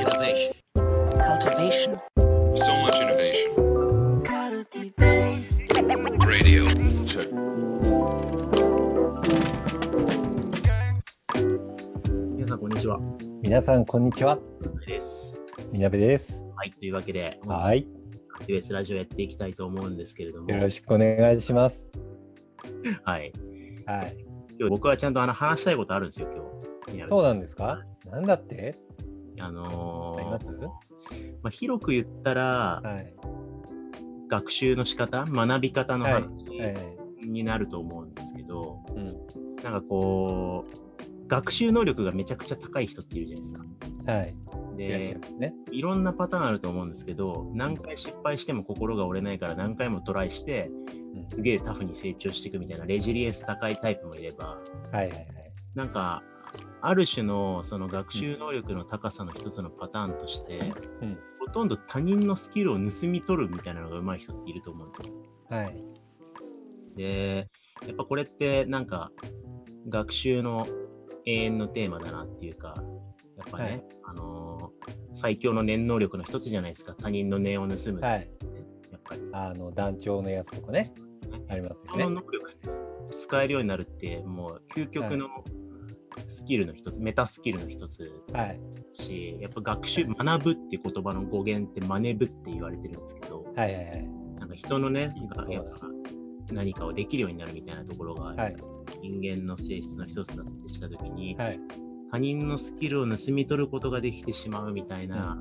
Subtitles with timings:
[0.00, 0.54] Innovation.
[1.28, 2.00] cultivation,
[2.54, 3.52] So much innovation.
[6.26, 6.64] Radio.
[7.06, 7.28] Check.
[12.34, 12.98] 皆さん、こんにちは。
[13.42, 14.38] 皆さん、こんにちは。
[14.86, 15.34] です。
[15.70, 16.42] みなべです。
[16.56, 17.86] はい、というわけで、はい。
[18.28, 21.86] カティベスラジオやっていきたいと思うんですけれども、よろしくお願いします。
[23.04, 23.34] はい。
[23.84, 24.16] はい。
[24.58, 27.06] 今日僕はちゃんとあの話したいことあるんですよ、今日。
[27.06, 27.84] そうなんですか？
[28.10, 28.76] なんだって？
[29.40, 30.50] あのーあります？
[31.42, 33.14] まあ、広く言ったら、はい。
[34.28, 36.12] 学習の仕方、学び方のはい。
[36.14, 36.20] 話
[36.60, 36.68] は
[37.22, 37.26] い。
[37.26, 39.06] になると思うんですけど、うん。
[39.62, 44.12] なんかこう、学習能力がめちゃくちゃ高い人っているじゃないですか。
[44.12, 44.34] はい。
[44.76, 45.54] でね。
[45.70, 50.70] いろんなパターンあると思うんですけど、何回失敗しても心が折れないから何回もトライして、
[51.14, 54.58] うんすげえタフに成長していくみたいなレジリエンス高いタイプもいれば、は
[54.92, 55.28] いはいはい。
[55.74, 56.22] なんか、
[56.82, 60.72] ある種のその学習能力の高さの一つのパターンとして、
[61.02, 61.18] うん。
[61.40, 65.14] ほとんど他人のスキルを盗み取るみたいなのが上手い人っていると思うんですよ。
[65.48, 65.84] はい。
[66.96, 67.48] で、
[67.86, 69.10] やっぱこれってなんか
[69.88, 70.66] 学習の
[71.26, 72.74] 永遠のテーマだなっていうか、
[73.36, 78.30] やっぱね、はいあのー最強の念能力の一つじゃないですか、他人の念を盗むって、はい。
[78.92, 79.20] やっぱり。
[79.32, 80.92] あの、団長のやつとかね。
[81.48, 82.04] ありますよね。
[82.04, 82.82] 能力です
[83.26, 85.28] 使えるようになるって、もう究極の
[86.30, 88.60] スキルの一つ、メタスキルの一つはい。
[88.92, 94.08] し、やっぱ学習、学ぶっていう言葉の語源って真似ぶって言われてるんですけど、はいはいはい。
[94.38, 95.12] なんか人のね
[95.50, 95.88] やっぱ
[96.52, 98.56] 何かをできるようになるみたいなところが、はい。
[99.02, 101.60] 人間の性質の一つだってしたときに、はい。
[102.10, 105.38] 他人のスキルを盗み取ることができてしまうみたいな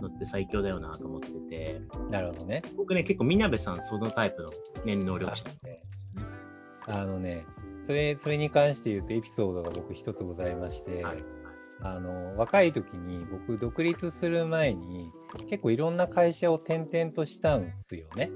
[0.00, 2.62] のって最強だよなと思ってて、なるほどね。
[2.76, 4.48] 僕ね、結構、みなべさん、そのタイプの
[4.84, 5.82] 念能力者なんですよね。
[6.86, 7.44] あのね、
[7.88, 11.24] それ、それに関して言うとエピソードが僕一つございまして、はい
[11.80, 15.12] あの若い時に僕独立する前に
[15.48, 18.32] 結構いろんな会社を転々としたんですよね。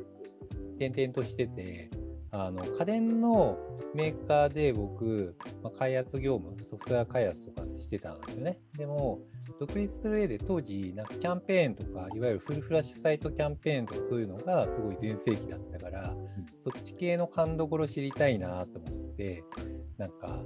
[0.78, 1.90] 転々としてて
[2.34, 3.58] あの家電の
[3.94, 8.58] メーカーで僕、まあ、開発業務ソフトウェア開発とかしてたんですよね。
[8.76, 9.20] でも
[9.60, 16.16] 独立する上で当時なんかキャンペーンとかいわゆるフルフラッシュサイトキャンペーンとかそういうのがすごい全盛期だったから、
[16.58, 19.44] そっち系の勘どころ知りたいなと思って
[19.98, 20.40] なんか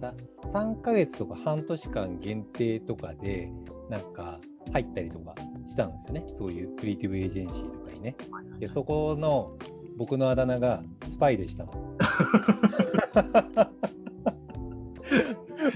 [0.00, 0.12] さ
[0.52, 3.48] 3ヶ月とか半年間限定とかで
[3.88, 4.40] なんか
[4.72, 5.36] 入ったりとか
[5.68, 6.24] したんですよね。
[6.32, 8.16] そういうクリエイティブエージェンシーとかにね。
[8.58, 9.56] でそこの
[9.96, 11.66] 僕のあだ名がスパイでした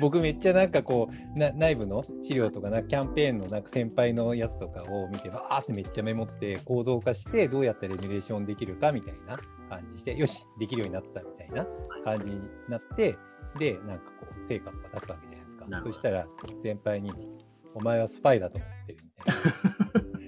[0.00, 9.38] 僕めっちゃなんかこうな内部の資料とかなキャンペーンのなんか先輩のやつとかを見てわーってめっちゃメモって構造化してどうやったらエミュレーションできるかみたいな
[9.69, 11.66] 感じしてよしできるようになったみたいな
[12.04, 13.16] 感じになって
[13.59, 15.66] でなんかこう成果とか出すわけじゃないですか。
[15.84, 16.26] そしたら
[16.62, 17.12] 先輩に
[17.75, 19.41] 「お前はスパイだと思ってる」みたいな。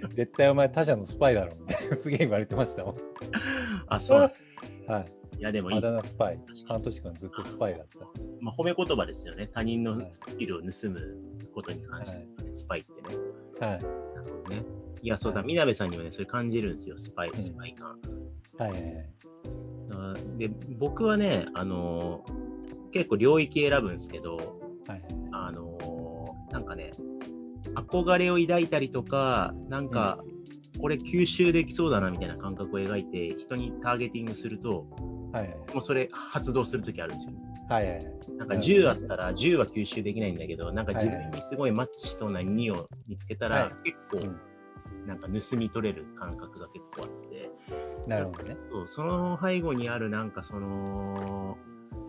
[0.15, 3.12] 絶対お前他社のスパイだろみたいなすげえ言われてましたもん
[3.95, 4.33] あ、 そう。
[4.87, 5.39] はい。
[5.39, 6.41] いや、でもいいあですスパイ。
[6.67, 7.99] 半年間ずっとスパイだった。
[8.41, 9.49] まあ、褒め言葉ですよね。
[9.53, 10.09] 他人のはい。
[10.13, 10.99] スキルを盗む
[11.55, 13.17] ことに関して、ねスパイってね。
[13.61, 13.79] はい。
[13.79, 13.89] なる
[14.25, 14.65] ほどね。
[15.03, 15.49] いや、そうだ、はい。
[15.49, 17.43] みなべさんにはね、それ感じるんですよ、スパイ、うん。
[17.43, 17.99] スパイ感。
[18.59, 19.09] はいはい
[20.39, 22.43] で、僕はね、あのー
[22.93, 25.03] 結構領域選ぶんですけど、はいはい
[25.33, 26.91] あのーなんかね、
[27.75, 30.23] 憧れを抱いたりとか、なんか、
[30.81, 34.87] これ吸収できそうだなみたいな感覚を描いて、人にターゲティングすると、
[35.33, 37.33] はいはいもうそれ発動するときあるんですよ。
[37.69, 38.05] はいはいはい。
[38.37, 44.35] なんかうん10あったら10は吸収できないんだけど、なんか自分にすごいマッチしそうな2を見つけたら、はい結構、
[45.07, 47.51] なんか盗み取れる感覚が結構あって、
[48.07, 48.57] なるほどね。
[48.63, 51.57] そう、その背後にあるなんかその、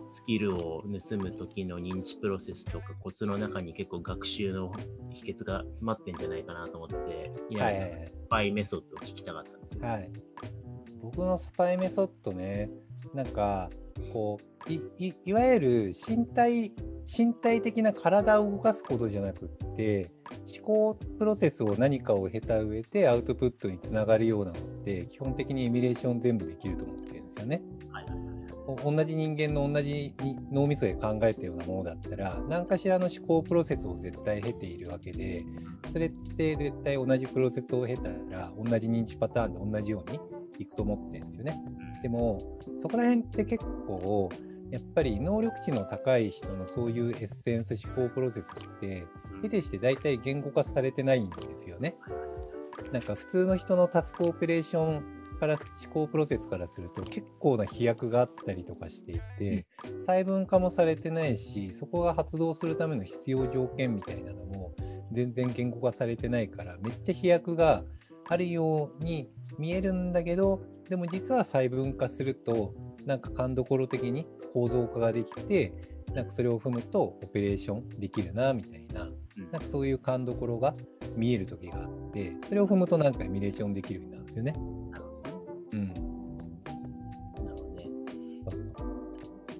[0.08, 4.72] スキルを盗む時の認知プロセスとかコツの中に結構学習の
[5.10, 9.86] 秘訣が詰まってんじゃないかなと思って、いや、はいはいはいスパイメソッドを聞きたかったんですよ。
[9.86, 10.10] はい。
[11.02, 12.70] 僕のスパイメソッドね、
[13.12, 13.70] なんか、
[14.12, 16.72] こう、いいいわゆる身体、
[17.06, 20.10] 身体的な体を動かすことじゃなくって、
[20.56, 27.62] 思考プロセスを何かを経た上でアウトプットにつながるようなのって、基本的にエミュレーション全部できると思ってるんですよね。
[28.66, 35.44] 同じ人間の同じに脳みそで考えたようなものだったら何かしらの思考プロセスを絶対経ているわけで
[35.92, 40.18] それって絶対同じプロセスを経たら同じ認知パターンで同じように
[40.58, 41.60] いくと思ってるんですよね。
[42.02, 42.38] でも
[42.78, 44.30] そこら辺って結構
[44.70, 49.06] やっぱり能力値の高い人のそういうエッセンス思考プロセスって
[49.42, 51.96] 得てして大体言語化されてないんですよね。
[52.92, 55.04] なんか普通の人のタスクオペレーション
[55.34, 59.66] から思考プロセスからすると結構な飛躍があったりとかしていて、
[60.00, 64.74] 細分化もされてないしそこが発動するための必要条件みたいなのも
[65.12, 67.84] 全然言語化されてないから、めっちゃ飛躍が
[68.28, 69.28] あるように
[69.58, 72.74] 見えるんだけど、でも実は細分化すると、
[73.06, 75.72] なんか勘どころ的に構造化ができて、
[76.14, 80.74] なんかそれを踏むとオペレーションできるな、みたいな、うんなんかそういう勘どころが
[81.16, 84.54] 見える時があって、それを踏むとなんかエミュレーションできるようになるんですよね。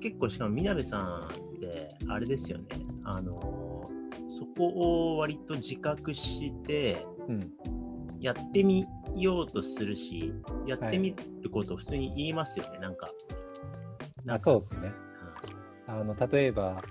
[0.05, 2.67] 結構しかもみなべさんってあれですよね
[3.05, 3.89] あの
[4.29, 7.53] そこを割と自覚してうん。
[8.21, 10.33] やってみようとするし
[10.67, 13.11] やってみることを普通に言いますよね、なんか
[14.27, 14.95] あそうですね。
[15.87, 16.83] あの例えば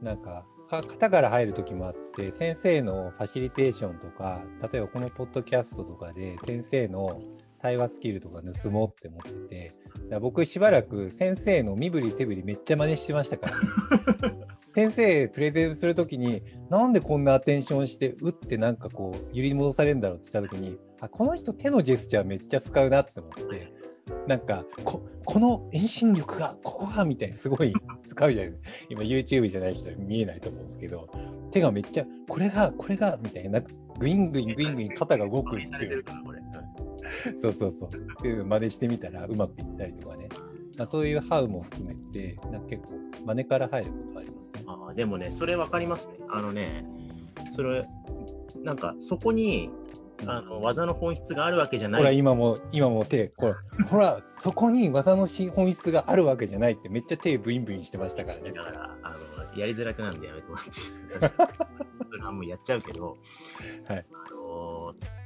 [0.00, 7.20] なんかか型から入る時もあって先生のファシリテーションとか例えばこのポッドキャストとかで先生の
[7.60, 23.72] 対話スキルとか盗もうって思ってて僕しばらく先生の身振り手振りめっちゃ真似してましたから、ね、 先生プレゼンする時になんでこんなアテンションして打ってなんかこう揺り戻されるんだろうって言った時にあこの人手のジェスチャーめっちゃ使うなって思って
[24.26, 27.72] なんかここの遠心力がここがみたいにすごい
[28.08, 28.54] 使うじゃない
[28.88, 31.08] 今 YouTube じゃない人は見えないと思うんですけど
[31.50, 36.02] 手がめっちゃこれがこれがみたいなグイングイングイングイン肩が動くんですよ
[37.38, 37.88] そうそうそう。
[37.88, 40.28] っていうのを真似してみたらうまくいったりとかね。
[40.78, 42.92] まあ、そういうハウも含めてなんか結構
[43.26, 44.62] 真似から入ることありますね。
[44.66, 46.86] あーでもねそれ分かりますねあのね
[47.52, 47.84] それ
[48.62, 49.70] なんかそこに
[50.26, 53.54] あの技の本質があるわけじゃなほらい今も今も手 ほら
[53.90, 58.62] ほらそこに技のし本質があるわけじゃないってめっちゃ手ブインブインしてましたからねだ。
[58.62, 61.02] からあのやりづらくなんでやめてもらっていいです
[61.36, 61.48] か
[62.08, 63.16] それはもうやっちゃうけど、
[63.86, 64.06] はい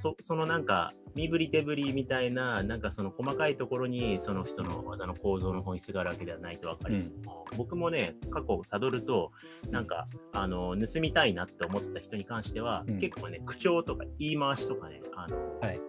[0.03, 9.31] そそのなんか身振り手振りみたいななんかその細かいところにその人の技の構造の本質があるわけではないと分かりつつも、僕もね過去をたどると
[9.71, 15.81] なんかあの盗みたいなって思った人に関しては、うん結構ね口調とか言い回しとかねあの、はい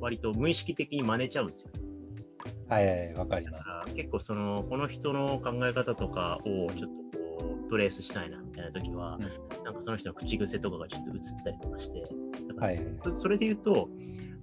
[0.00, 1.70] 割と無意識的に真似ちゃうんですよ。
[2.68, 3.94] はいはいはいわかります。
[3.94, 9.18] 結構そのこの人の考え方とかをちょっとこうトレースしたいなみたいな時は、
[9.64, 12.04] なんかその人の口癖とかがちょっと映ったりとかして、
[12.58, 13.88] はいはいそそれで言うと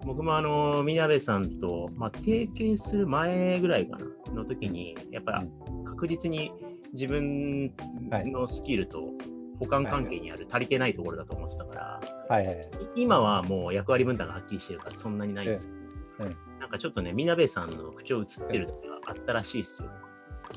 [0.06, 5.50] 僕もあのみなべさんと、まあ、提携する前ぐらいかなの時にやっぱり
[5.86, 6.51] 確実に
[6.94, 7.74] 自分
[8.25, 9.12] のスキルと
[9.60, 12.68] 補完関係にある足りてないところだと思ってたから、はいはいはい。
[12.95, 15.80] 今はもう役割分担がはっきりしてるからそんなにないんですけど、
[16.19, 16.25] うん。
[16.27, 16.60] うん。
[16.60, 19.89] なんかちょっとね、みなべさんの口調映ってる時があったらしいっすよ。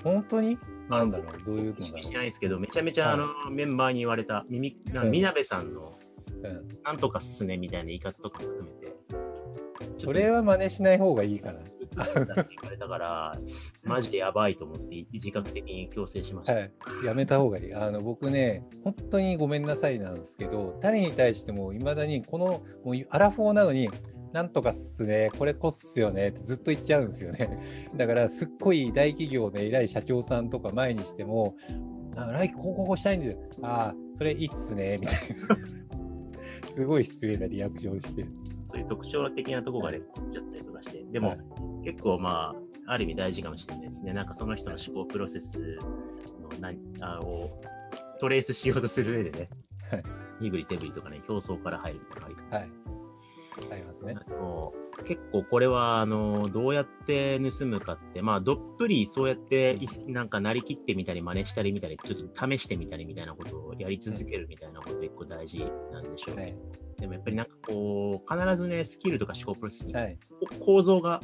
[0.02, 0.58] 本当に？
[0.88, 4.76] なんだろうどういうの意識しないですけど、めちゃめちゃあの、メンバーに言われた、み
[5.20, 5.98] なべさんの
[6.84, 8.94] なんとかっすねみたいな言い方とかも含めて、
[9.94, 11.60] それは真似しない方がいいかな。
[11.60, 12.26] 映ったって言
[12.62, 13.32] われたから、
[13.84, 16.54] マジでやばいと思って自覚的に強制しました。
[16.54, 16.72] はい、
[17.04, 17.74] やめた方がいい。
[17.74, 23.88] あの僕ね、本当にごめんなさいなんですけど、誰に対してもいまだにこのもうアラフォーなのに、
[24.32, 27.88] なんとかっすね、これこっすよねってずっと言っちゃうんですよね。
[27.96, 31.56] だからすっごい大企業で偉い社長さんとか前にしても、
[32.16, 33.40] あ来期こうこうしたいんですよ。
[33.62, 35.85] ああ、それいいっすね、みたいな。
[36.76, 38.24] すごい失礼なリアクションして。
[38.66, 41.38] そういう特徴的なとこがね、映っちゃったりとかして、でも、はい
[41.84, 42.54] 結構ま
[42.86, 44.12] あ、ある意味大事かもしれないですね。
[44.12, 45.78] なんかその人の思考プロセス
[46.40, 47.62] のなあを
[48.20, 49.48] トレースしようとする上でね、
[49.90, 50.02] はい
[50.40, 52.70] 身振り手振りとかね、表層から入るみたいなのがありはい。
[53.70, 54.16] ありますね。
[55.04, 66.56] 結構これはあのどうやって盗むかって、まあ、どっぷりそうやっていなんかなりきってみたり、真似したりみたり、ちょっと試してみたりみたいなことをやり続けるみたいなこと結構大事なんでしょう、はい。
[66.98, 70.18] でもやっぱりなんかこう、必ずね、スキルとか思考プロセスにはい。
[70.60, 71.20] 構造が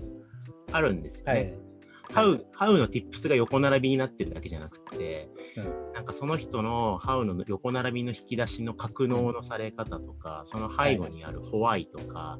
[0.71, 1.33] あるんですよね。
[1.33, 1.72] はい。
[2.12, 12.38] ハウ、ハウの tips が横並びになってるだけじゃなくて、うんなんかその人のハウの横並びの引き出しの格納のされ方とか、その背後にあるホワイとか、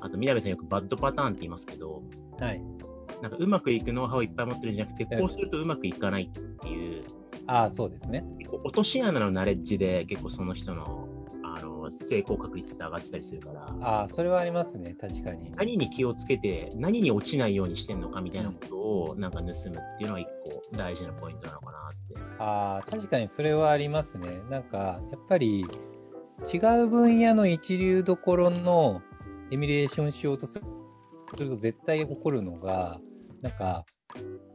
[0.00, 2.02] あと、みなべさんよくバッドパターンって言いますけど、
[2.40, 2.62] はい。
[3.22, 7.04] なんかうまくいくノウハウをいっぱい持ってるんじゃなくて、うんこうするとうまくいかないっていう、
[7.46, 8.24] ああ、そうですね。
[8.38, 11.09] 結構落とし穴のナレッジで結構その人のあ
[11.90, 14.94] の成功確率って上がってたりするから、ああ、それはありますね。
[15.00, 15.52] 確かに。
[15.52, 22.14] 何に気をつけて、何に落ちないようにしてんのかみたいなことをなんか盗むっていうのは一個大事なポイントなのかなって。
[22.38, 24.40] ああ、確かにそれはありますね。
[24.48, 25.66] なんか、やっぱり
[26.52, 29.02] 違う分野の一流どころの
[29.50, 33.00] エミュレーションしようとすると絶対起こるのが、
[33.42, 33.84] なんか、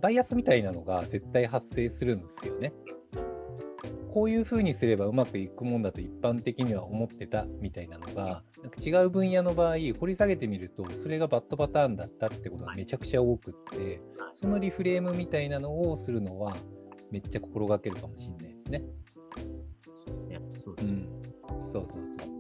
[0.02, 2.74] バイアスみたいなのが絶対発生するんですよね。
[4.16, 14.02] こういうふうにすればうまくいくもんだと一般的には思ってたみたいなのが、なんか違う分野の場合、掘り下げてみると、それがバッドパターンだったってことがめちゃくちゃ多くって、
[14.34, 16.56] そのリフレームみたいなのをするのは、
[17.12, 18.84] めっちゃ心がけるかもしれないですね。
[20.54, 21.68] そうですよ、うん。
[21.68, 22.35] そうそうそう。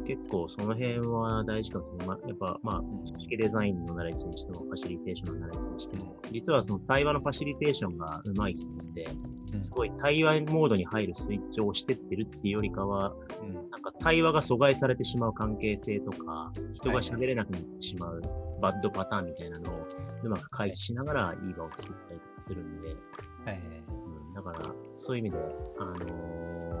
[0.00, 2.06] 結構その辺は大事かもしれない。
[2.08, 9.08] まあやっぱ、まあ、組織デザインのナレッジにしても、ファシリテーションのナレッジにしても、実はその対話のファシリテーションが上手い人って、
[9.54, 9.62] うん。
[9.62, 13.54] すごい対話モードに入るスイッチを押してってるっていうよりかは、うん。
[13.54, 18.22] なんか対話が阻害されてしまう関係性とか、人が喋れなくなってしまう
[18.60, 19.86] バッドパターンみたいなのを
[20.22, 25.44] うまく回避しながらいい場を作ったりするんで、うん、だからそういう意味で、
[25.78, 25.94] あの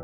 [0.00, 0.03] ー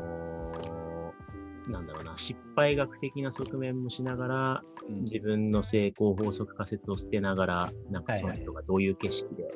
[1.67, 9.53] なんだろうな、失敗学的な側面もしながら、うん自分の成功法則仮説を捨てながら、なんかその人がどういう景色で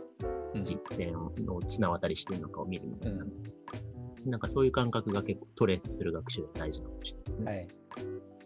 [0.53, 1.17] うん実践
[1.51, 7.51] を綱渡りしてるのかを見るみたいな、うなんかそういう感覚が結構トレースする学習で大事かもしれないですね。
[7.51, 7.67] はい。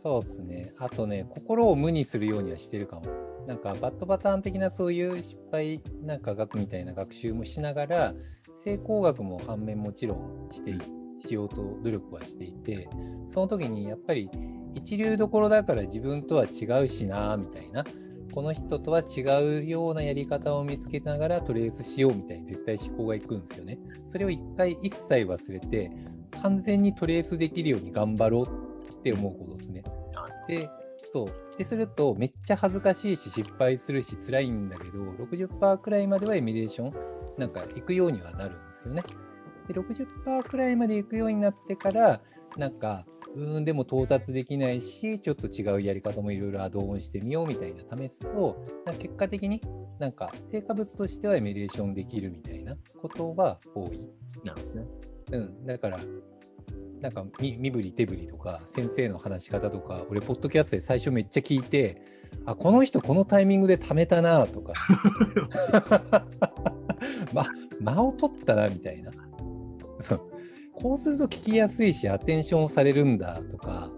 [0.01, 0.73] そうですね。
[0.77, 3.05] あとね、心を無にするようにはしてるかも。
[3.45, 8.13] なんか、バッドパターン的なそういう失敗なんか学みたいな学習もしながら、
[8.55, 10.77] 成功学も反面もちろんしてい
[11.19, 12.89] しようと努力はしていて、
[13.27, 14.29] その時にやっぱり
[14.75, 17.83] 一流どころだから自分とは違うしな、みたいな。
[18.33, 19.21] この人とは違
[19.63, 23.79] うようなやり方を見つけながらトレースしようみたいに絶対思考がいくんですよね。
[24.05, 25.91] それを一回一切忘れて、
[26.41, 29.83] 完全にトレースできるように頑張ろうって思うことですね。
[30.47, 30.69] で、
[31.11, 31.57] そう。
[31.57, 36.93] ですると、めっちゃ恥ずかしいし、失敗するし、辛いんだけど、60%くらいまではエミュレーション、
[37.37, 39.03] なんか行くようにはなるんですよね。
[39.69, 42.21] で、60%くらいまで行くようになってから、
[42.57, 48.65] なんか、うーん、でも到達できないし、ちょっと違うやり方もいろいろアドオンしてみようみたいな試すと、
[48.97, 49.61] 結果的に
[49.99, 54.01] なんか成果物としてはエミュレーションできるみたいなことは多い。
[54.43, 54.83] なんですね。
[55.31, 55.99] うん、だから、
[57.01, 62.01] なんかみ身振り手振りとか、先生の話し方とか、俺、ポッドキャストで最初めっちゃ聞いて、
[62.45, 64.73] あ、この人このタイミングで貯めたなとか、
[67.33, 67.45] ま、
[67.79, 69.11] 間を取ったなみたいな。
[69.99, 70.21] そう
[70.73, 73.89] こうすると聞きやすいし、アテンションされるんだとか、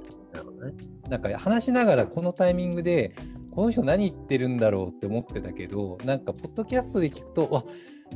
[1.10, 3.15] なんか話しながらこのタイミングで、
[3.51, 7.63] この人何言ってるんだろうって思ってたけど、なんか、ポッドキャストで聞くと、わ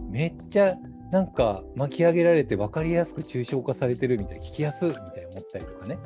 [0.09, 0.75] めっちゃ
[1.11, 5.99] なんか巻き上げられて分かりやすく抽象化されてるみたい、聞きやすみたいな思ったりとかね。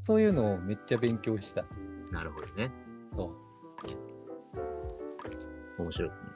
[0.00, 1.64] そういうのをめっちゃ勉強した。
[2.10, 2.70] なるほどね。
[3.14, 3.32] そ
[5.78, 5.82] う。
[5.82, 6.33] 面白いですね。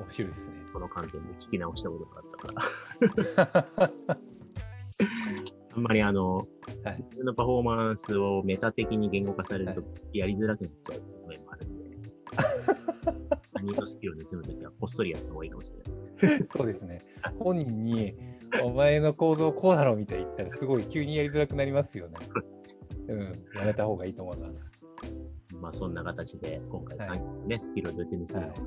[0.00, 0.54] 面白いですね。
[0.72, 4.20] この観点で聞き直したことがあったから。
[5.72, 6.44] あんまりあの、はい
[7.24, 11.84] のパフォーマンスをメタ的に言語化されるとはやりづらくなっちゃう側面もあるんで、
[13.54, 16.46] 他人のスキルを盗むときはこっそりやった方がいいかもしれないですね。
[16.46, 17.02] そうですね。
[17.38, 18.14] 本人に、
[18.64, 22.18] お前の行動こうだろみたいに言ったら、すごい急にやりづらくなりますよね。
[23.08, 23.20] うん、
[23.58, 24.72] やめた方がいいと思います。
[25.60, 28.62] まあそんな形で今回、はいね、スキルをどうやって盗むのはいか。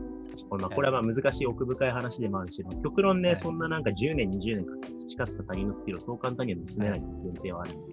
[0.50, 7.86] これまあこれはまあ難しい奥深い話でもあるし、まあ極論ね、はいそんななんか10年、20年かけて培った他人のスキルをそう簡単には盗めない前提はあるん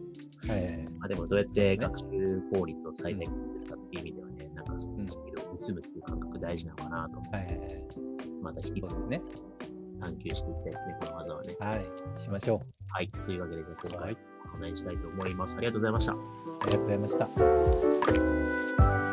[0.47, 0.89] で、はい。
[0.99, 7.85] まあでもどうやって学習効率を最大化するかっていう意味ではね、なんかそのスキルを盗むっていう感覚大事なのかなと思って、はいはいはい。
[8.43, 9.23] また引き続きね。
[10.01, 11.57] 探求していきたいですね、この技はね。
[11.61, 12.21] はい。
[12.23, 12.67] しましょう。
[12.89, 13.11] はい。
[13.11, 14.17] というわけで、じゃあ今回はい、
[14.57, 15.57] お願いしたいと思います。
[15.57, 16.13] ありがとうございました。
[16.13, 16.17] あ
[16.67, 19.10] りがとうございました。